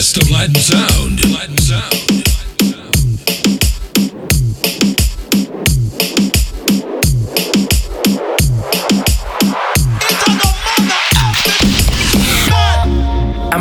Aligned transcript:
best 0.00 0.16
of 0.16 0.30
Latin 0.30 0.54
sound. 0.54 1.30
Light 1.30 1.60
sound. 1.60 2.09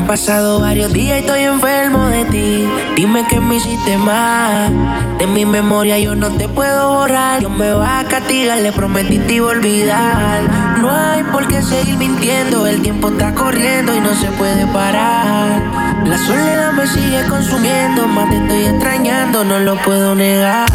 Pasado 0.10 0.60
varios 0.60 0.92
días 0.92 1.18
y 1.18 1.20
estoy 1.20 1.42
enfermo 1.44 2.08
de 2.08 2.26
ti. 2.26 2.68
Dime 2.96 3.28
que 3.28 3.40
me 3.40 3.58
hiciste 3.58 3.96
mal. 3.96 4.74
De 5.20 5.28
mi 5.28 5.46
memoria 5.46 6.00
yo 6.00 6.16
no 6.16 6.32
te 6.32 6.50
puedo 6.50 6.94
borrar. 6.96 7.44
Yo 7.44 7.52
me 7.52 7.72
va 7.74 8.00
a 8.00 8.04
castigar, 8.06 8.58
le 8.58 8.72
prometí 8.72 9.20
te 9.20 9.34
iba 9.36 9.50
a 9.50 9.52
olvidar. 9.52 10.42
No 10.82 10.90
hay 10.90 11.22
por 11.26 11.48
qué 11.48 11.62
seguir 11.62 11.96
mintiendo. 11.98 12.66
El 12.66 12.82
tiempo 12.82 13.10
está 13.10 13.36
corriendo 13.36 13.96
y 13.96 14.00
no 14.00 14.16
se 14.16 14.26
puede 14.30 14.66
parar. 14.74 15.62
La 16.04 16.18
soledad 16.18 16.72
me 16.72 16.88
sigue 16.88 17.24
consumiendo. 17.30 18.08
Más 18.08 18.32
te 18.32 18.38
estoy 18.38 18.64
extrañando, 18.64 19.44
no 19.44 19.60
lo 19.60 19.76
puedo 19.84 20.16
negar. 20.16 20.68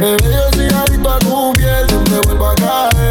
Bebé, 0.00 0.16
yo 0.22 0.56
soy 0.56 0.68
adicto 0.68 1.12
a 1.12 1.18
tu 1.18 1.52
piel. 1.52 1.86
Siempre 1.88 2.20
vuelvo 2.24 2.46
a 2.46 2.54
caer, 2.54 3.03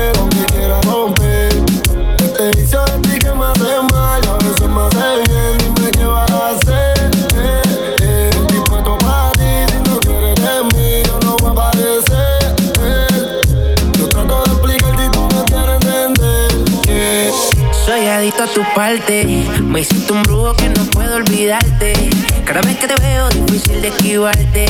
adicto 18.14 18.44
a 18.44 18.48
tu 18.48 18.62
parte. 18.76 19.26
Me 19.62 19.82
hiciste 19.82 20.14
un 20.14 20.24
brujo 20.24 20.54
que 20.56 20.70
no 20.70 20.86
puedo 20.86 21.16
olvidarte. 21.16 21.94
Cada 22.46 22.62
vez 22.62 22.78
que 22.78 22.88
te 22.88 22.96
veo, 23.02 23.30
difícil 23.30 23.82
de 23.82 23.88
esquivarte. 23.88 24.66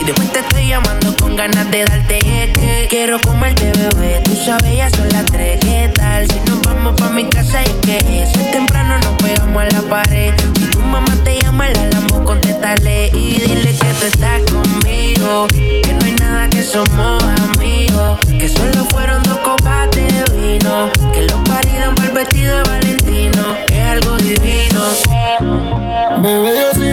Y 0.00 0.04
después 0.04 0.32
te 0.32 0.40
estoy 0.40 0.68
llamando 0.68 1.14
con 1.16 1.36
ganas 1.36 1.70
de 1.70 1.84
darte. 1.84 2.18
Que 2.18 2.86
quiero 2.88 3.20
comerte, 3.20 3.72
bebé. 3.72 4.20
Tú 4.24 4.36
sabes, 4.36 4.76
ya 4.76 4.90
son 4.90 5.08
las 5.10 5.26
tres. 5.26 5.58
¿Qué 5.60 5.90
tal? 5.94 6.30
Si 6.30 6.38
nos 6.50 6.62
vamos 6.62 6.94
pa' 7.00 7.10
mi 7.10 7.24
casa 7.28 7.62
y 7.62 7.86
que 7.86 8.22
es 8.22 8.32
temprano, 8.52 8.98
nos 8.98 9.14
pegamos 9.22 9.62
a 9.62 9.66
la 9.66 9.82
pared. 9.82 10.32
Si 10.58 10.66
tu 10.66 10.80
mamá 10.80 11.14
te 11.24 11.40
llama, 11.40 11.68
la 11.70 11.88
llamo, 11.90 12.24
contéstale. 12.24 13.08
Y 13.08 13.40
dile 13.40 13.72
que 13.72 13.94
tú 14.00 14.06
estás 14.06 14.40
conmigo. 14.50 15.46
Que 15.48 15.96
no 15.98 16.04
hay 16.04 16.12
nada 16.12 16.48
que 16.48 16.62
somos 16.62 17.22
amigos. 17.54 18.18
Que 18.38 18.48
solo 18.48 18.84
fueron 18.90 19.22
dos 19.24 19.38
copas 19.38 19.90
de 19.90 20.06
vino. 20.36 20.90
Que 21.12 21.22
los 21.22 21.48
vestido 22.14 22.56
de 22.56 22.62
Valentino. 22.62 23.56
Es 23.68 23.84
algo 23.86 24.16
divino. 24.18 24.80
Bebé, 26.22 26.54
yo 26.60 26.72
soy 26.74 26.92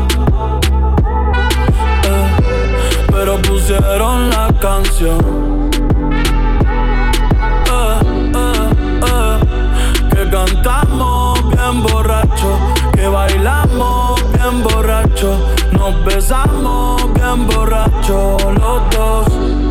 Pero 3.23 3.39
pusieron 3.39 4.31
la 4.31 4.47
canción. 4.59 5.69
Eh, 7.67 7.99
eh, 8.33 8.69
eh, 9.05 9.39
que 10.09 10.29
cantamos 10.31 11.47
bien 11.51 11.83
borracho, 11.83 12.57
que 12.93 13.07
bailamos 13.07 14.15
bien 14.33 14.63
borracho, 14.63 15.37
nos 15.71 16.03
besamos 16.03 17.13
bien 17.13 17.45
borracho 17.45 18.37
los 18.59 18.89
dos. 18.89 19.70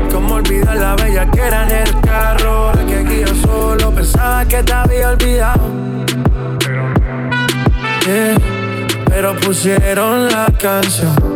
Como 0.11 0.35
olvidar 0.35 0.77
la 0.77 0.95
bella 0.95 1.29
que 1.31 1.39
era 1.39 1.63
en 1.63 1.87
el 1.87 2.01
carro. 2.01 2.73
La 2.73 2.85
que 2.85 3.03
guía 3.03 3.27
solo 3.43 3.91
pensaba 3.91 4.45
que 4.45 4.63
te 4.63 4.73
había 4.73 5.09
olvidado. 5.09 5.61
Pero 9.05 9.35
pusieron 9.37 10.27
la 10.27 10.47
canción. 10.59 11.31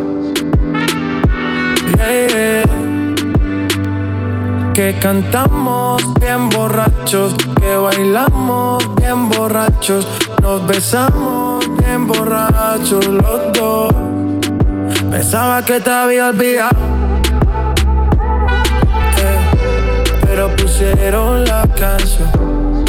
Que 4.74 4.94
cantamos 5.00 6.02
bien 6.20 6.50
borrachos, 6.50 7.34
que 7.58 7.76
bailamos 7.76 8.94
bien 8.96 9.28
borrachos, 9.30 10.06
nos 10.42 10.66
besamos 10.66 11.64
bien 11.78 12.06
borrachos 12.06 13.06
los 13.06 13.52
dos. 13.54 13.94
Pensaba 15.10 15.64
que 15.64 15.80
te 15.80 15.90
había 15.90 16.28
olvidado, 16.28 16.76
pusieron 20.76 21.44
la 21.44 21.66
canción. 21.74 22.84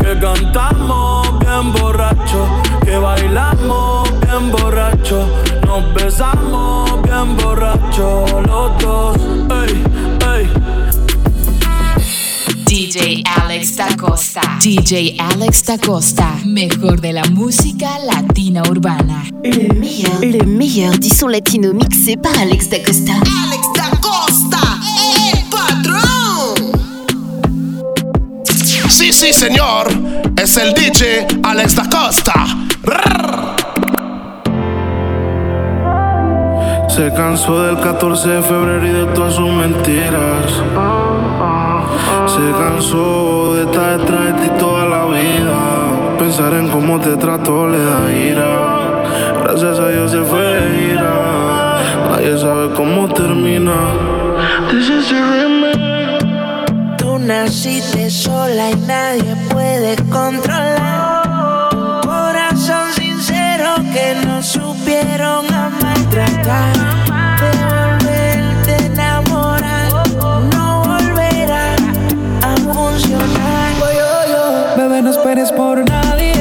Que 0.00 0.18
cantamos 0.20 1.38
bien 1.40 1.72
borracho, 1.72 2.46
que 2.84 2.96
bailamos 2.96 4.08
bien 4.20 4.50
borracho, 4.52 5.28
nos 5.66 5.94
besamos 5.94 7.02
bien 7.02 7.36
borracho 7.36 8.24
los 8.46 8.82
dos. 8.82 9.16
DJ 12.66 13.24
Alex 13.42 13.76
Da 13.76 13.96
Costa. 13.96 14.40
DJ 14.62 15.16
Alex 15.18 15.64
da 15.64 15.76
Costa, 15.76 16.36
mejor 16.44 17.00
de 17.00 17.12
la 17.12 17.24
música 17.24 17.98
latina 17.98 18.29
urbana. 18.58 19.22
Le 19.44 19.72
meilleur, 19.74 20.20
le 20.20 20.44
meilleur 20.44 20.98
du 20.98 21.08
son 21.08 21.28
latino 21.28 21.72
mixé 21.72 22.16
par 22.16 22.32
Alex 22.40 22.68
da 22.68 22.78
Costa. 22.78 23.12
Alex 23.12 23.68
da 23.74 23.90
Costa, 24.00 24.58
el 25.32 25.38
patrón. 25.50 26.72
Sí, 28.88 29.12
sí, 29.12 29.32
señor. 29.32 29.88
Es 30.36 30.56
el 30.56 30.74
DJ 30.74 31.26
Alex 31.44 31.76
da 31.76 31.88
Costa. 31.88 32.46
Se 36.88 37.12
cansó 37.14 37.62
del 37.62 37.80
14 37.80 38.28
de 38.28 38.42
febrero 38.42 38.86
y 38.86 38.90
de 38.90 39.06
todas 39.14 39.34
sus 39.34 39.48
mentiras. 39.48 40.52
Se 42.26 42.50
cansó 42.58 43.54
de 43.54 43.62
estar 43.62 44.00
Pensar 46.40 46.58
en 46.58 46.68
cómo 46.68 46.98
te 46.98 47.18
trato 47.18 47.68
le 47.68 47.76
da 47.78 48.10
ira. 48.10 49.02
Gracias 49.44 49.78
a 49.78 49.88
Dios 49.88 50.10
se 50.10 50.22
fue 50.22 50.40
de 50.40 50.92
ira. 50.94 51.82
Nadie 52.08 52.38
sabe 52.38 52.70
cómo 52.74 53.06
termina. 53.12 53.74
This 54.70 54.88
is. 54.88 55.12
Tú 56.96 57.18
naciste 57.18 58.08
sola 58.08 58.70
y 58.70 58.76
nadie 58.86 59.36
puede 59.50 59.96
controlar. 60.08 61.68
Corazón 62.06 62.90
sincero 62.94 63.74
que 63.92 64.26
no 64.26 64.42
supieron 64.42 65.44
amar. 65.52 65.98
Tratar 66.10 66.89
esperes 75.20 75.52
por 75.52 75.84
nadie. 75.84 76.39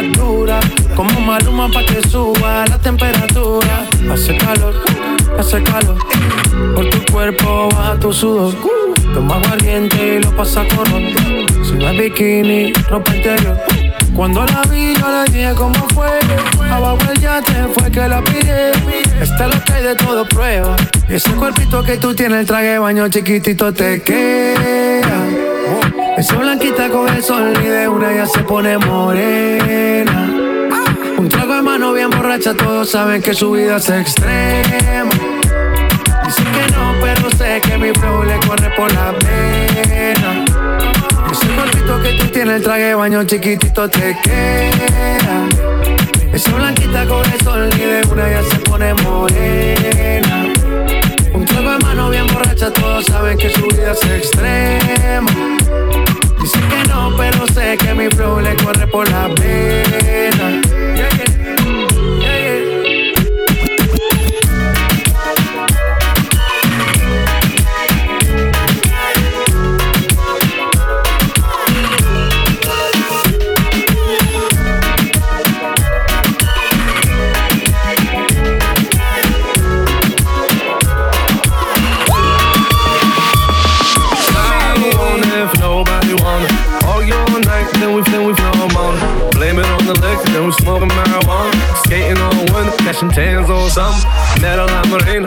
Estás 0.00 0.18
dura, 0.18 0.60
como 0.96 1.20
maluma 1.20 1.68
pa' 1.68 1.84
que 1.84 2.06
suba 2.08 2.64
la 2.66 2.78
temperatura. 2.78 3.86
Hace 4.10 4.36
calor, 4.36 4.74
hace 5.38 5.62
calor. 5.62 5.96
Por 6.74 6.88
tu 6.90 7.12
cuerpo 7.12 7.68
baja 7.74 7.98
tu 7.98 8.12
sudor. 8.12 8.54
Toma 9.14 9.36
aguardiente 9.36 10.16
y 10.16 10.22
lo 10.22 10.34
pasa 10.36 10.64
con. 10.74 10.86
Si 11.64 11.72
no 11.72 11.88
es 11.90 11.98
bikini, 11.98 12.72
ropa 12.88 13.14
interior. 13.14 13.58
Cuando 14.14 14.44
la 14.44 14.62
vi, 14.70 14.94
yo 14.94 15.06
le 15.08 15.30
dije 15.30 15.52
cómo 15.56 15.86
fue. 15.94 16.18
Abajo 16.70 16.98
el 17.12 17.20
yate 17.20 17.66
fue 17.74 17.90
que 17.90 18.08
la 18.08 18.22
pide. 18.22 18.72
Está 19.20 19.48
lo 19.48 19.62
que 19.64 19.72
hay 19.72 19.82
de 19.82 19.94
todo 19.96 20.26
prueba. 20.26 20.76
Ese 21.08 21.30
cuerpito 21.32 21.82
que 21.82 21.96
tú 21.96 22.14
tienes, 22.14 22.40
el 22.40 22.46
traje 22.46 22.78
baño 22.78 23.08
chiquitito 23.08 23.72
te 23.72 24.02
queda. 24.02 24.89
Esa 26.20 26.36
blanquita 26.36 26.90
con 26.90 27.08
el 27.08 27.24
sol 27.24 27.54
y 27.64 27.66
de 27.66 27.88
una 27.88 28.12
ya 28.12 28.26
se 28.26 28.40
pone 28.40 28.76
morena. 28.76 30.30
Un 31.16 31.26
trago 31.30 31.54
de 31.54 31.62
mano 31.62 31.94
bien 31.94 32.10
borracha, 32.10 32.52
todos 32.52 32.90
saben 32.90 33.22
que 33.22 33.32
su 33.32 33.52
vida 33.52 33.78
es 33.78 33.88
extrema. 33.88 35.10
Dicen 36.26 36.44
que 36.44 36.72
no, 36.76 36.92
pero 37.00 37.30
sé 37.38 37.62
que 37.62 37.78
mi 37.78 37.90
flow 37.98 38.22
le 38.24 38.38
corre 38.46 38.70
por 38.76 38.92
la 38.92 39.12
vena. 39.12 40.44
Ese 41.32 41.46
cuerpito 41.54 42.02
que 42.02 42.12
tú 42.12 42.26
tienes, 42.26 42.56
el 42.56 42.62
traje 42.64 42.82
de 42.82 42.94
baño 42.96 43.24
chiquitito 43.24 43.88
te 43.88 44.14
queda. 44.22 45.48
Esa 46.34 46.54
blanquita 46.54 47.06
con 47.06 47.32
el 47.32 47.40
sol 47.40 47.70
y 47.74 47.80
de 47.80 48.02
una 48.12 48.28
ya 48.28 48.42
se 48.42 48.56
pone 48.56 48.92
morena. 48.92 50.52
Un 51.32 51.46
trago 51.46 51.70
de 51.70 51.78
mano 51.78 52.10
bien 52.10 52.26
borracha, 52.26 52.70
todos 52.70 53.06
saben 53.06 53.38
que 53.38 53.48
su 53.48 53.66
vida 53.68 53.92
es 53.92 54.02
extrema. 54.02 54.99
Que 57.76 57.94
mi 57.94 58.08
flow 58.08 58.40
le 58.40 58.56
corre 58.56 58.86
por 58.86 59.08
la 59.10 59.28
vena. 59.28 59.89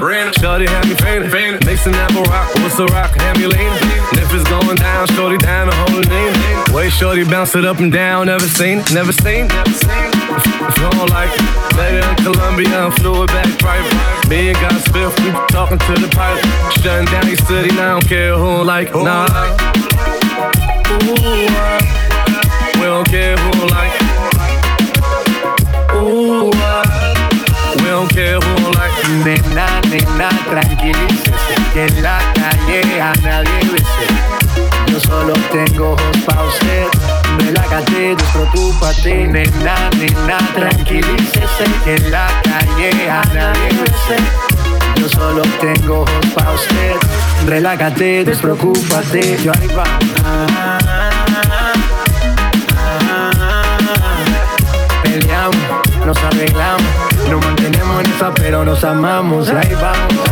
Marina, 0.03 0.33
shorty 0.33 0.65
had 0.67 0.85
me 0.87 0.95
fainting. 0.95 1.31
Mixing 1.65 1.93
that 1.93 2.11
rock, 2.27 2.51
what's 2.59 2.75
the 2.75 2.85
rock, 2.91 3.15
had 3.15 3.39
me 3.39 3.47
leaning. 3.47 3.71
And 4.11 4.19
if 4.19 4.27
it's 4.35 4.43
going 4.51 4.75
down, 4.75 5.07
shorty 5.15 5.37
down 5.37 5.71
the 5.71 5.75
whole 5.75 6.03
name. 6.03 6.33
Way 6.75 6.89
shorty 6.89 7.23
bounce 7.23 7.55
it 7.55 7.63
up 7.63 7.79
and 7.79 7.91
down, 7.91 8.27
never 8.27 8.45
seen, 8.45 8.79
it, 8.79 8.91
never 8.91 9.13
seen. 9.13 9.47
If 9.47 10.75
you 10.75 10.89
don't 10.91 11.09
like 11.09 11.31
later 11.79 12.03
in 12.03 12.15
Colombia, 12.19 12.91
flew 12.99 13.23
it 13.23 13.27
back 13.31 13.47
private. 13.59 13.95
Me 14.27 14.51
and 14.51 14.59
God 14.59 14.75
Spiff, 14.83 15.13
we 15.23 15.31
talking 15.47 15.79
to 15.79 15.93
the 15.95 16.09
pilot. 16.11 16.43
Shutting 16.83 17.07
down 17.07 17.27
your 17.27 17.39
city, 17.47 17.71
now 17.75 17.95
I 17.95 17.99
don't 17.99 18.07
care 18.07 18.35
who 18.35 18.63
like. 18.63 18.91
Nah. 18.93 19.31
Ooh, 20.91 21.47
uh, 21.47 21.79
we 22.75 22.85
don't 22.91 23.07
care 23.07 23.37
who 23.37 23.67
like 23.67 24.02
Nena, 29.93 30.29
tranquilícese 30.49 31.55
Que 31.71 31.85
en 31.85 32.01
la 32.01 32.17
calle 32.33 32.99
a 32.99 33.13
nadie 33.21 33.59
bese 33.71 34.07
Yo 34.87 34.99
solo 34.99 35.33
tengo 35.51 35.91
ojos 35.91 36.17
pa' 36.25 36.43
usted. 36.45 36.87
Relájate, 37.37 38.15
despreocúpate, 38.15 39.27
nena, 39.27 39.91
nena, 39.99 40.37
tranquilícese 40.55 41.65
que 41.83 41.95
en 41.95 42.11
la 42.11 42.27
calle 42.41 43.09
a 43.11 43.23
nadie 43.35 43.69
bese. 43.81 44.17
Yo 44.95 45.09
solo 45.09 45.43
tengo 45.61 46.01
ojos 46.01 46.25
pa' 46.33 46.51
usted. 46.53 46.95
Relájate, 47.45 48.23
despreocúpate, 48.23 49.37
yo 49.43 49.51
ahí 49.51 49.67
va. 49.77 49.83
Peleamos, 55.03 55.55
nos 56.03 56.17
arreglamos, 56.17 57.02
nos 57.29 57.45
mantenemos 57.45 58.03
en 58.03 58.11
esa, 58.11 58.33
pero 58.33 58.63
nos 58.63 58.83
amamos, 58.83 59.49
ahí 59.49 59.73
vamos. 59.75 60.23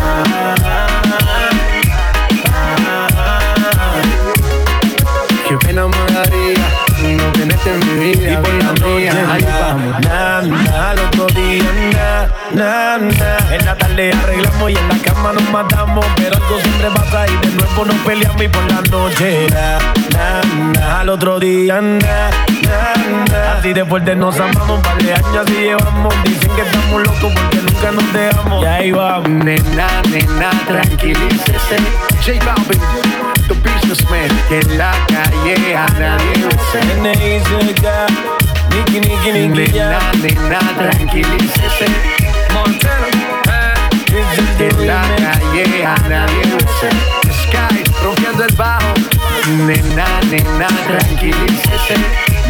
que 5.48 5.66
me 5.66 5.72
enamoraría 5.72 6.82
no 7.18 7.24
tenerte 7.34 7.74
en 7.74 7.80
mi 7.80 8.12
vida, 8.16 8.34
y 8.34 8.38
por 8.38 8.54
la 8.54 8.74
mía, 8.74 9.14
ahí 9.32 9.44
vamos. 9.44 10.00
Na, 10.02 10.42
na, 10.42 10.90
al 10.92 11.00
otro 11.00 11.28
día, 11.28 11.64
na, 11.94 12.28
na, 12.54 12.98
na. 12.98 13.56
En 13.56 13.66
la 13.66 13.76
tarde 13.76 14.12
arreglamos 14.14 14.72
y 14.72 14.76
en 14.76 14.88
la 14.88 14.98
cama 15.00 15.34
nos 15.34 15.50
matamos, 15.50 16.06
pero 16.16 16.36
algo 16.38 16.60
siempre 16.62 16.90
pasa 16.92 17.26
y 17.28 17.48
de 17.48 17.54
nuevo 17.56 17.86
nos 17.86 17.96
peleamos 17.98 18.42
y 18.42 18.48
por 18.48 18.64
la 18.72 18.82
noche, 18.82 19.48
na, 19.50 19.80
na, 20.14 20.42
na. 20.80 21.00
Al 21.02 21.10
otro 21.10 21.40
día, 21.40 21.82
na, 21.82 22.00
na, 22.00 22.81
na. 23.62 23.72
Así 23.72 23.74
de 23.74 23.86
fuerte 23.86 24.16
nos 24.16 24.40
amamos, 24.40 24.70
un 24.70 24.82
par 24.82 24.98
de 24.98 25.14
años 25.14 25.38
así 25.38 25.54
llevamos. 25.54 26.14
Dicen 26.24 26.52
que 26.56 26.62
estamos 26.62 27.04
locos 27.04 27.32
porque 27.34 27.58
nunca 27.58 27.92
nos 27.92 28.14
dejamos. 28.14 28.64
Y 28.64 28.66
ahí 28.66 28.92
vamos, 28.92 29.30
nena, 29.30 29.88
nena, 30.10 30.50
tranquilícese. 30.68 31.78
J 32.26 32.44
Balvin, 32.44 32.82
the 33.48 33.54
businessman, 33.54 34.30
que 34.50 34.60
en 34.60 34.78
la 34.78 34.94
calle 35.08 35.76
a 35.76 35.86
nadie 36.00 36.50
Niki, 38.72 39.00
Niki, 39.00 39.32
Niki, 39.32 39.72
ya. 39.74 40.00
Nena, 40.22 40.60
tranquilícese. 40.78 41.86
Montana, 42.54 43.08
eh. 43.48 43.74
En 44.60 44.88
la 44.88 45.02
calle 45.02 45.86
a 45.86 45.96
nadie 46.10 46.44
Sky, 47.44 47.84
rompiendo 48.04 48.44
el 48.44 48.56
bajo. 48.56 48.94
Nena, 49.66 50.06
nena, 50.30 50.68
tranquilícese. 50.88 51.96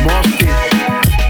Mosty, 0.03 0.71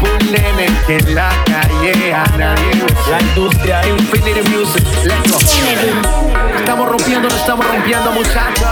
Bull 0.02 0.32
nene, 0.32 0.68
que 0.88 0.98
en 0.98 1.16
la 1.16 1.30
calle 1.46 2.14
a 2.14 2.26
nadie 2.36 2.86
La 3.10 3.22
industria 3.22 3.88
Infinity 3.88 4.42
Music, 4.50 4.84
let's 5.06 5.32
go. 5.32 5.38
Estamos 6.58 6.90
rompiendo, 6.90 7.30
no 7.30 7.36
estamos 7.36 7.66
rompiendo, 7.68 8.12
muchachos. 8.12 8.68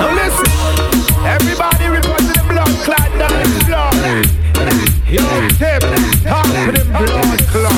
Now 0.00 0.10
listen, 0.14 0.50
everybody 1.24 1.88
report 1.88 2.18
to 2.18 2.32
the 2.32 2.42
blood 2.48 2.74
clot 2.84 3.10
down 3.18 3.42
the 3.42 3.64
floor. 3.64 3.90
Yo, 5.08 5.22
tip, 5.58 5.80
top 6.24 6.46
of 6.46 6.74
the 6.74 6.84
blood 6.98 7.40
clot. 7.52 7.72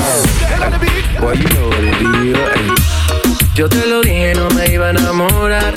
Get 0.49 0.61
on 0.61 0.71
the 0.71 0.79
beat. 0.79 1.21
Boy, 1.21 1.33
you 1.33 1.47
know 1.49 1.69
what 1.69 1.83
it 1.83 2.01
is. 2.01 3.53
Yo 3.55 3.67
te 3.67 3.85
lo 3.87 4.01
dije, 4.01 4.33
no 4.35 4.49
me 4.51 4.65
iba 4.73 4.87
a 4.87 4.89
enamorar. 4.91 5.76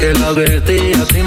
Te 0.00 0.14
lo 0.14 0.28
advertí 0.28 0.92
a 0.94 1.04
ti. 1.04 1.20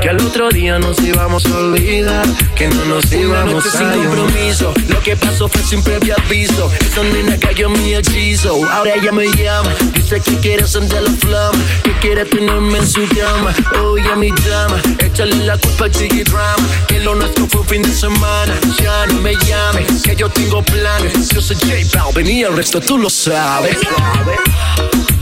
Que 0.00 0.08
al 0.08 0.16
otro 0.24 0.48
día 0.48 0.78
nos 0.78 0.98
íbamos 1.00 1.44
a 1.44 1.58
olvidar. 1.58 2.24
Que 2.56 2.66
no 2.68 2.82
nos 2.86 3.12
íbamos 3.12 3.66
a 3.66 3.70
sin 3.70 3.90
compromiso. 3.90 4.72
Lo 4.88 4.98
que 5.00 5.16
pasó 5.16 5.48
fue 5.48 5.62
sin 5.62 5.82
previo 5.82 6.14
aviso. 6.24 6.72
Esa 6.80 7.02
nena 7.02 7.38
cayó 7.38 7.66
en 7.66 7.74
mi 7.74 7.94
hechizo. 7.94 8.58
Ahora 8.70 8.94
ella 8.94 9.12
me 9.12 9.26
llama. 9.26 9.70
Dice 9.92 10.18
que 10.20 10.38
quiere 10.38 10.66
sentir 10.66 11.02
la 11.02 11.10
flama. 11.10 11.58
Que 11.84 11.92
quiere 12.00 12.24
tenerme 12.24 12.78
en 12.78 12.88
su 12.88 13.06
cama. 13.08 13.54
Oye, 13.84 14.16
mi 14.16 14.30
dama. 14.48 14.80
Échale 14.98 15.36
la 15.44 15.58
culpa 15.58 15.84
al 15.84 15.90
Chiggy 15.90 16.22
Drama. 16.22 16.66
Que 16.88 17.00
lo 17.00 17.14
nuestro 17.14 17.46
fue 17.48 17.60
un 17.60 17.66
fin 17.66 17.82
de 17.82 17.92
semana. 17.92 18.54
Ya 18.82 19.06
no 19.08 19.20
me 19.20 19.34
llames, 19.34 20.02
que 20.02 20.16
yo 20.16 20.30
tengo 20.30 20.62
planes. 20.62 21.28
Yo 21.28 21.42
soy 21.42 21.56
J 21.56 22.02
Balvin 22.02 22.28
y 22.28 22.44
el 22.44 22.56
resto 22.56 22.80
tú 22.80 22.96
lo 22.96 23.10
sabes. 23.10 23.76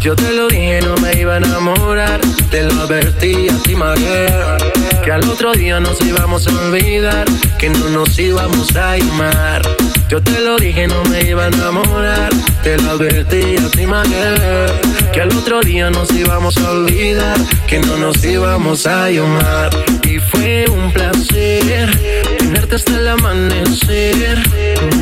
Yo 0.00 0.16
te 0.16 0.32
lo 0.32 0.48
dije, 0.48 0.80
no 0.80 0.94
me 0.96 1.12
iba 1.12 1.34
a 1.34 1.36
enamorar. 1.36 2.22
Te 2.50 2.62
lo 2.62 2.72
advertí 2.80 3.50
a 3.50 3.62
ti, 3.62 3.76
María. 3.76 4.56
Que 5.04 5.12
al 5.12 5.28
otro 5.28 5.52
día 5.52 5.80
nos 5.80 6.00
íbamos 6.00 6.46
a 6.46 6.50
olvidar. 6.66 7.26
Que 7.58 7.70
no 7.70 7.88
nos 7.90 8.18
íbamos 8.18 8.74
a 8.76 8.96
llamar. 8.96 9.62
Yo 10.08 10.22
te 10.22 10.40
lo 10.40 10.56
dije, 10.56 10.86
no 10.86 11.02
me 11.04 11.22
iba 11.22 11.44
a 11.44 11.48
enamorar. 11.48 12.30
Te 12.62 12.76
lo 12.78 12.90
advertí 12.90 13.56
a 13.56 13.70
ti, 13.70 13.86
María. 13.86 14.66
Que 15.12 15.20
al 15.22 15.28
otro 15.36 15.60
día 15.60 15.90
nos 15.90 16.10
íbamos 16.12 16.56
a 16.58 16.70
olvidar. 16.70 17.38
Que 17.66 17.78
no 17.78 17.96
nos 17.96 18.24
íbamos 18.24 18.86
a 18.86 19.10
llamar. 19.10 19.70
Y 20.04 20.18
fue 20.18 20.66
un 20.68 20.92
placer 20.92 21.90
tenerte 22.38 22.74
hasta 22.74 22.96
el 22.96 23.08
amanecer. 23.08 24.38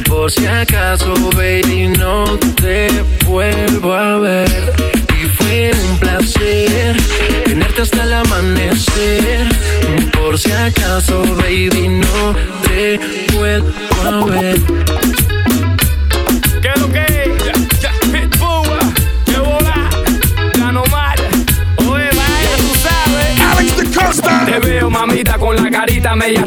Por 0.06 0.30
si 0.30 0.46
acaso, 0.46 1.14
baby, 1.36 1.88
no 1.88 2.24
te 2.60 2.88
vuelvo 3.26 3.94
a 3.94 4.18
ver. 4.18 5.07
Y 5.20 5.26
fue 5.36 5.72
un 5.90 5.98
placer 5.98 6.96
tenerte 7.44 7.82
hasta 7.82 8.04
el 8.04 8.12
amanecer. 8.12 9.48
Por 10.12 10.38
si 10.38 10.52
acaso, 10.52 11.22
baby, 11.36 11.88
no 11.88 12.34
te 12.62 13.00
vuelvo 13.34 13.68
a 14.04 14.24
ver. 14.26 14.60
¿Qué 16.62 16.68
es 16.74 16.80
lo 16.80 16.92
que 16.92 17.00
es? 17.00 17.80
Ya, 17.80 17.92
Pitbull, 18.12 18.78
que 19.24 19.38
bola, 19.38 19.88
gano 20.54 20.84
mal. 20.90 21.18
Oye, 21.78 22.10
vaya, 22.14 22.56
tú 22.58 22.74
sabes. 22.76 23.40
Alex 23.40 23.76
the 23.76 23.98
Costa. 23.98 24.44
Te 24.44 24.58
veo, 24.60 24.88
mamita, 24.88 25.36
con 25.38 25.56
la 25.56 25.70
carita 25.70 26.14
media 26.14 26.44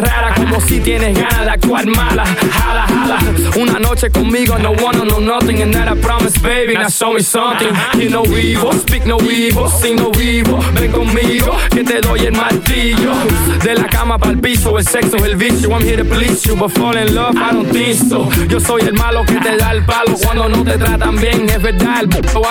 si 0.60 0.79
tienes 0.79 1.17
ganas 1.17 1.46
de 1.46 1.50
actuar 1.51 1.86
mala. 1.86 2.25
Jala, 2.25 2.86
jala. 2.88 3.20
Una 3.58 3.79
noche 3.79 4.10
conmigo, 4.10 4.58
no 4.58 4.72
wanna 4.72 5.05
know 5.05 5.20
nothing, 5.20 5.62
and 5.62 5.74
that 5.74 5.88
I 5.88 5.96
promise, 6.01 6.38
baby. 6.39 6.74
Now 6.74 6.89
show 6.89 7.13
me 7.13 7.22
something. 7.22 7.74
You 7.98 8.10
no 8.10 8.24
vivo, 8.24 8.72
speak 8.74 9.05
no 9.05 9.17
vivo, 9.17 9.70
sin 9.70 9.96
no 9.96 10.12
vivo. 10.12 10.60
Ven 10.74 10.91
conmigo, 10.91 11.55
que 11.70 11.84
te 11.84 12.01
doy 12.01 12.25
el 12.25 12.34
martillo. 12.34 13.13
De 13.63 13.75
la 13.75 13.88
cama 13.88 14.17
para 14.17 14.31
el 14.31 14.39
piso, 14.39 14.77
el 14.77 14.86
sexo 14.86 15.17
es 15.17 15.24
el 15.24 15.36
vicio. 15.36 15.70
I'm 15.70 15.81
here 15.84 15.98
to 15.98 16.05
please 16.05 16.43
you, 16.48 16.55
but 16.55 16.72
fall 16.72 16.98
in 16.98 17.13
love, 17.13 17.36
I 17.36 17.53
don't 17.53 17.72
think 17.72 17.96
so. 17.96 18.29
Yo 18.48 18.60
soy 18.60 18.81
el 18.81 18.93
malo 18.93 19.24
que 19.25 19.36
te 19.36 19.58
da 19.58 19.72
el 19.72 19.84
palo 19.84 20.15
cuando 20.24 20.50
no 20.50 20.63
te 20.63 20.77
tratan 20.77 21.15
bien. 21.17 21.50
Es 21.50 21.62
verdad, 21.62 22.01
el 22.01 22.10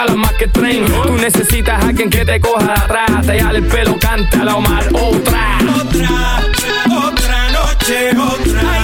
a 0.08 0.14
más 0.16 0.32
que 0.34 0.48
tren. 0.48 0.84
Tú 1.02 1.12
necesitas 1.14 1.82
a 1.82 1.88
alguien 1.88 2.10
que 2.10 2.24
te 2.24 2.40
coja 2.40 2.66
de 2.66 2.72
atrás, 2.72 3.26
te 3.26 3.40
jale 3.40 3.58
el 3.58 3.66
pelo, 3.66 3.96
canta 3.98 4.44
la 4.44 4.56
Omar. 4.56 4.88
Otra, 4.92 5.58
otra 5.80 6.49
noche, 7.90 8.14
otra. 8.14 8.79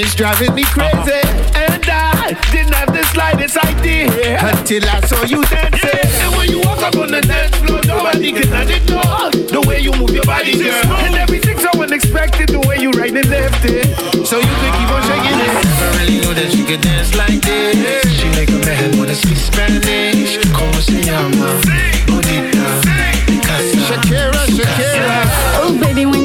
It's 0.00 0.14
driving 0.14 0.54
me 0.54 0.64
crazy. 0.64 1.20
And 1.52 1.84
I 1.84 2.32
didn't 2.50 2.74
have 2.74 2.92
the 2.92 3.04
slightest 3.12 3.56
idea 3.58 4.40
until 4.40 4.82
I 4.88 5.00
saw 5.04 5.22
you 5.24 5.44
dancing. 5.44 6.08
And 6.24 6.32
when 6.36 6.48
you 6.48 6.60
walk 6.64 6.80
up 6.80 6.96
on 6.96 7.12
the 7.12 7.20
dance 7.20 7.54
floor, 7.60 7.80
nobody 7.84 8.32
can 8.32 8.48
ignore 8.70 9.28
the 9.30 9.62
way 9.68 9.80
you 9.80 9.92
move 9.92 10.10
your 10.10 10.24
body, 10.24 10.56
girl. 10.56 10.86
And 11.04 11.14
everything's 11.16 11.62
so 11.62 11.70
unexpected, 11.76 12.48
the 12.48 12.60
way 12.66 12.78
you 12.78 12.90
right 12.92 13.12
and 13.12 13.28
left 13.28 13.64
it. 13.64 13.92
So 14.24 14.38
you 14.38 14.54
can 14.62 14.72
keep 14.78 14.90
on 14.90 15.02
shaking 15.04 15.36
it. 15.36 15.52
Never 15.68 15.88
really 15.98 16.16
knew 16.24 16.34
that 16.34 16.48
she 16.50 16.64
could 16.64 16.80
dance 16.80 17.14
like 17.14 17.40
this. 17.42 18.08
She 18.08 18.28
make 18.32 18.50
a 18.50 18.60
man 18.64 18.96
wanna 18.96 19.14
speak 19.14 19.36
Spanish. 19.36 20.40
Como 20.56 20.80
se 20.80 21.02
llama? 21.04 21.60
Bonita. 22.08 22.64
Casa. 23.44 23.76
Shakira, 23.84 24.42
Shakira. 24.48 25.18
Oh, 25.60 25.76
baby, 25.80 26.06
when 26.06 26.19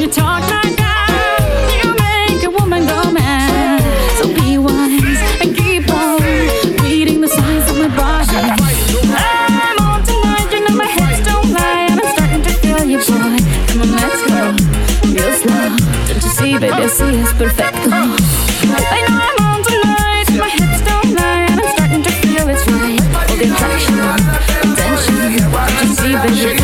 you 16.80 16.90
see, 16.90 17.06
baby, 17.06 17.16
I 17.16 17.16
see 17.16 17.20
it's 17.22 17.34
perfecto. 17.34 17.90
I 17.92 19.02
know 19.08 19.18
I'm 19.22 19.40
on 19.46 19.60
tonight, 19.64 20.28
my 20.38 20.50
hips 20.50 20.82
don't 20.84 21.12
lie, 21.16 21.46
and 21.50 21.60
I'm 21.60 21.68
starting 21.76 22.04
to 22.04 22.12
feel 22.12 22.50
it's 22.50 22.66
right. 22.68 23.02
All 23.16 23.38
the 23.38 23.46
attraction, 23.52 23.96
the 23.96 24.74
tension. 24.76 25.16
Don't 25.16 25.80
you 25.82 25.90
see, 25.96 26.14
baby. 26.16 26.56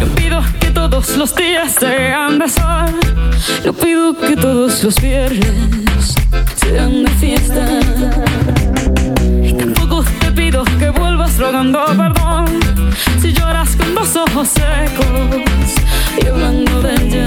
Yo 0.00 0.06
pido 0.14 0.42
que 0.60 0.70
todos 0.70 1.16
los 1.16 1.34
días 1.34 1.72
sean 1.78 2.38
de 2.38 2.48
sol. 2.48 3.00
Yo 3.64 3.72
pido 3.72 4.14
que 4.18 4.36
todos 4.36 4.82
los 4.82 5.00
viernes 5.00 6.14
sean 6.56 7.04
de 7.04 7.10
fiesta. 7.10 7.80
Perdón. 11.72 12.46
Si 13.20 13.32
lloras 13.32 13.76
con 13.76 13.94
los 13.94 14.16
ojos 14.16 14.48
secos 14.48 15.74
y 16.22 16.26
hablando 16.26 16.82
de 16.82 16.94
ella. 16.94 17.26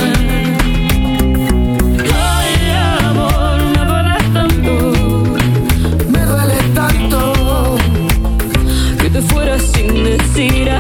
Ay, 2.13 2.71
amor, 3.10 3.60
me 3.73 3.86
duele 3.86 4.17
tanto. 4.34 5.23
Me 6.10 6.19
duele 6.19 6.56
tanto 6.73 7.78
que 9.02 9.10
te 9.10 9.21
fueras 9.21 9.63
sin 9.73 10.04
decir 10.04 10.69
a 10.69 10.80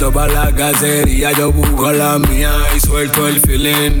Salto 0.00 0.14
pa' 0.14 0.28
la 0.28 0.50
cacería, 0.50 1.30
yo 1.32 1.52
busco 1.52 1.92
la 1.92 2.18
mía 2.18 2.50
y 2.74 2.80
suelto 2.80 3.28
el 3.28 3.38
filín. 3.38 4.00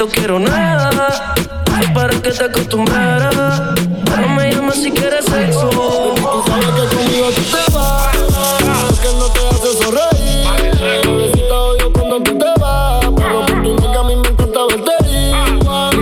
Sentimientos 0.00 0.12
quiero 0.14 0.38
nada. 0.38 1.34
Para 1.92 2.08
que 2.08 2.30
te 2.30 2.44
acostumbraras. 2.44 3.60
No 4.18 4.28
me 4.34 4.50
llamas 4.50 4.76
si 4.76 4.90
quieres 4.90 5.26
sexo. 5.26 5.68
Tú 5.68 6.42
sabes 6.46 6.66
que 6.68 6.96
conmigo 6.96 7.28
tú 7.34 7.42
te 7.42 7.72
vas, 7.74 8.08
porque 8.88 9.08
no 9.18 9.26
te 9.26 9.40
hace 9.48 9.82
sonreír. 9.82 11.04
Bebecita 11.04 11.54
odio 11.54 11.92
cuando 11.92 12.22
tú 12.22 12.38
te 12.38 12.60
vas, 12.60 13.08
pero 13.14 13.44
por 13.44 13.62
tu 13.62 13.76
nega 13.76 14.00
a 14.00 14.04
mí 14.04 14.16
me 14.16 14.28
encanta 14.28 14.60
verte 14.68 14.92
ir. 15.06 15.34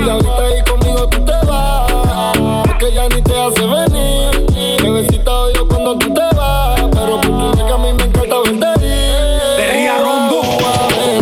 Y 0.06 0.08
ahorita 0.08 0.42
ahí 0.44 0.62
conmigo 0.70 1.08
tú 1.08 1.24
te 1.24 1.46
vas, 1.46 2.38
porque 2.66 2.92
ya 2.92 3.08
ni 3.08 3.20
te 3.20 3.40
hace 3.40 3.66
venir. 3.66 4.80
Bebecita 4.80 5.32
odio 5.32 5.66
cuando 5.66 5.98
tú 5.98 6.14
te 6.14 6.36
vas, 6.36 6.80
pero 6.92 7.20
por 7.20 7.30
tu 7.30 7.56
nega 7.56 7.74
a 7.74 7.78
mí 7.78 7.92
me 7.94 8.04
encanta 8.04 8.36
verte 8.44 8.86
ir. 8.86 9.56
Perría 9.56 9.98
rondo. 9.98 10.40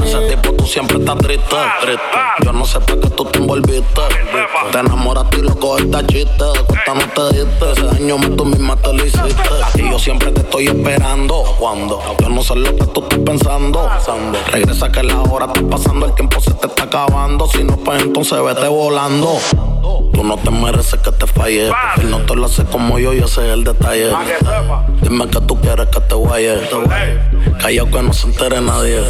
Ese 0.04 0.18
tipo 0.28 0.52
tú 0.52 0.66
siempre 0.66 0.98
estás 0.98 1.16
triste, 1.18 1.56
triste. 1.80 2.25
Para 2.80 3.00
qué 3.00 3.10
tú 3.10 3.24
te 3.24 3.38
envolviste. 3.38 4.00
Te 4.72 4.78
enamoraste 4.78 5.38
y 5.38 5.42
loco 5.42 5.78
esta 5.78 6.06
chiste. 6.06 6.44
Cuesta 6.66 6.94
no 6.94 7.08
te 7.08 7.38
diste. 7.38 7.72
Ese 7.72 7.82
daño 7.82 8.16
tú 8.36 8.44
misma 8.44 8.76
te 8.76 8.92
lo 8.92 9.04
hiciste. 9.04 9.50
Y 9.76 9.90
yo 9.90 9.98
siempre 9.98 10.30
te 10.32 10.40
estoy 10.40 10.66
esperando. 10.66 11.42
Cuando 11.58 12.02
yo 12.20 12.28
no 12.28 12.42
sé 12.42 12.56
lo 12.56 12.76
que 12.76 12.86
tú 12.86 13.02
estás 13.02 13.18
pensando. 13.20 13.90
Regresa 14.52 14.90
que 14.90 15.02
la 15.02 15.22
hora 15.22 15.46
está 15.46 15.60
pasando. 15.68 16.06
El 16.06 16.14
tiempo 16.14 16.40
se 16.40 16.52
te 16.52 16.66
está 16.66 16.84
acabando. 16.84 17.46
Si 17.48 17.64
no, 17.64 17.76
pues 17.76 18.02
entonces 18.02 18.42
vete 18.42 18.68
volando. 18.68 19.38
Tú 20.12 20.22
no 20.22 20.36
te 20.36 20.50
mereces 20.50 21.00
que 21.00 21.12
te 21.12 21.26
falle. 21.26 21.68
Él 21.68 22.10
no 22.10 22.18
te 22.20 22.34
lo 22.34 22.46
hace 22.46 22.64
como 22.64 22.98
yo 22.98 23.12
y 23.14 23.18
ese 23.18 23.46
es 23.46 23.52
el 23.54 23.64
detalle. 23.64 24.10
Dime 25.00 25.28
que 25.28 25.40
tú 25.40 25.60
quieres 25.60 25.88
que 25.88 26.00
te 26.00 26.14
guaye. 26.14 26.68
Callao 27.58 27.90
que 27.90 28.02
no 28.02 28.12
se 28.12 28.26
entere 28.26 28.60
nadie. 28.60 29.00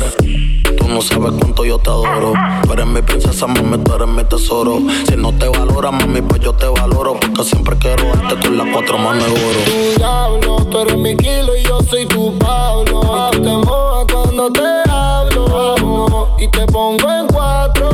Tú 0.87 0.93
no 0.93 1.03
sabes 1.03 1.33
cuánto 1.41 1.65
yo 1.65 1.79
te 1.79 1.91
adoro. 1.91 2.33
Tú 2.63 2.73
eres 2.73 2.87
mi 2.87 3.03
princesa, 3.03 3.49
mami, 3.49 3.77
tú 3.79 3.93
eres 3.95 4.07
mi 4.07 4.23
tesoro. 4.23 4.79
Si 5.09 5.17
no 5.17 5.33
te 5.37 5.49
valora, 5.49 5.91
mami, 5.91 6.23
pues 6.23 6.41
yo 6.41 6.53
te 6.53 6.67
valoro. 6.67 7.19
Porque 7.19 7.43
siempre 7.43 7.77
quiero 7.77 8.05
darte 8.15 8.47
con 8.47 8.57
las 8.57 8.69
cuatro 8.73 8.97
manos 8.97 9.25
de 9.25 9.33
oro. 9.33 9.59
Tu 9.65 9.99
diablo, 9.99 10.65
tú 10.71 10.79
eres 10.79 10.97
mi 10.97 11.17
kilo 11.17 11.57
y 11.57 11.65
yo 11.65 11.81
soy 11.81 12.07
tu 12.07 12.39
Pablo. 12.39 13.01
Tú 13.33 13.43
te 13.43 13.51
mojas 13.51 14.07
cuando 14.13 14.53
te 14.53 14.61
hablo 14.89 16.29
y 16.39 16.47
te 16.47 16.65
pongo 16.67 17.11
en 17.11 17.27
cuatro. 17.27 17.91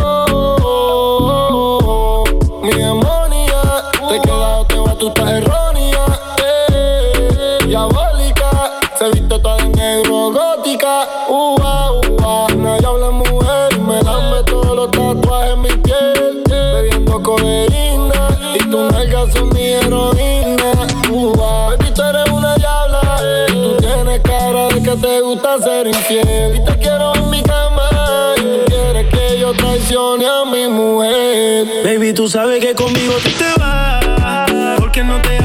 Mi 2.62 2.72
demonia, 2.72 3.62
te 4.06 4.20
queda 4.20 4.58
o 4.58 4.66
te 4.66 4.78
va, 4.78 4.94
tú 4.98 5.08
estás 5.08 5.30
errónea. 5.30 6.04
Eh, 6.44 7.58
diabólica, 7.68 8.50
se 8.98 9.08
viste 9.12 9.38
toda 9.38 9.56
de 9.56 9.68
negro, 9.70 10.30
gótica. 10.30 11.08
Ua, 11.30 11.90
ua, 12.22 12.46
nadie 12.56 12.86
habla 12.86 13.10
mujer 13.10 13.72
y 13.76 13.80
me 13.80 14.02
lame 14.02 14.42
todos 14.46 14.76
los 14.76 14.90
tatuajes 14.90 15.52
en 15.52 15.60
mi 15.62 15.68
piel. 15.68 16.42
Bebiendo 16.48 17.22
codeína 17.22 18.38
y 18.54 18.58
tus 18.70 18.92
nalgas 18.92 19.32
son 19.32 19.48
mi 19.50 19.62
heroína. 19.62 20.72
Ua, 21.10 21.68
baby, 21.70 21.92
tú 21.94 22.02
eres 22.02 22.30
una 22.30 22.54
diabla 22.56 23.20
y 23.48 23.52
tú 23.52 23.76
tienes 23.78 24.20
cara 24.20 24.68
de 24.68 24.82
que 24.82 24.96
te 24.96 25.20
gusta 25.20 25.58
ser 25.58 25.86
infiel. 25.86 26.56
Y 26.56 26.64
te 26.64 26.78
quiero 26.78 27.14
en 27.14 27.30
mi 27.30 27.42
cama 27.42 27.88
y 28.36 28.40
tú 28.40 28.64
quieres 28.66 29.06
que 29.12 29.38
yo 29.38 29.52
traicione 29.54 30.26
a 30.26 30.44
mi 30.44 30.68
mujer. 30.68 31.66
Baby, 31.84 32.12
tú 32.12 32.28
sabes 32.28 32.64
que 32.64 32.74
conmigo 32.74 33.14
tú 33.22 33.30
te 33.30 33.60
vas. 33.60 34.78
Porque 34.78 35.02
no 35.02 35.20
te 35.22 35.41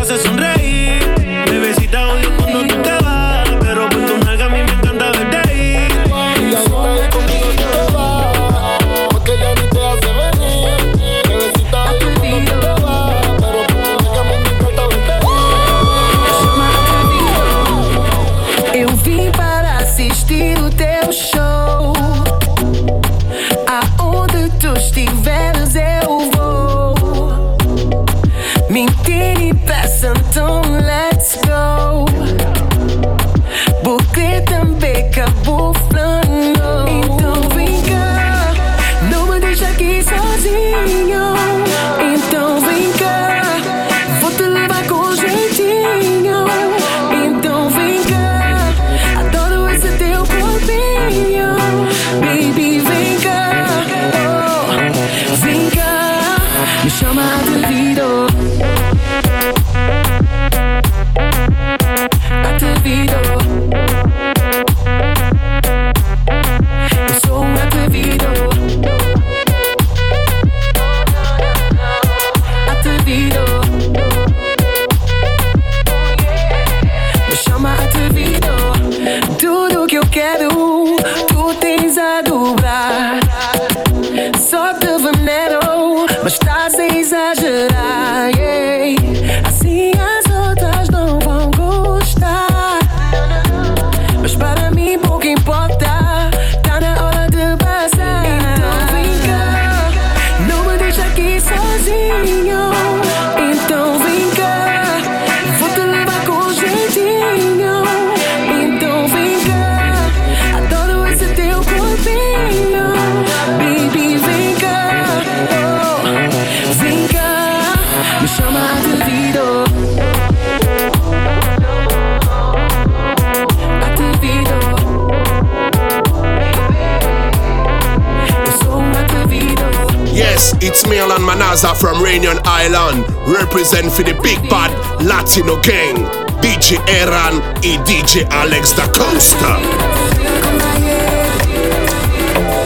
Reunion 132.08 132.40
Island. 132.46 133.06
Represent 133.28 133.92
for 133.92 134.04
the 134.04 134.14
big 134.24 134.40
bad 134.50 134.72
Latino 135.04 135.60
gang. 135.62 136.08
DJ 136.40 136.80
Eran 136.88 137.42
y 137.62 137.78
DJ 137.84 138.26
Alex 138.32 138.74
da 138.78 138.88
Costa. 138.88 139.60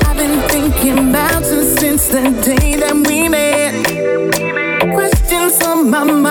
I've 0.06 0.16
been 0.16 0.40
thinking 0.48 1.10
about 1.10 1.42
you 1.50 1.64
since 1.76 2.08
the 2.10 2.30
day 2.46 2.76
that 2.76 2.94
we 3.08 3.30
met. 3.30 3.74
Questions 4.94 5.60
on 5.64 5.90
my 5.90 6.04
mind 6.04 6.31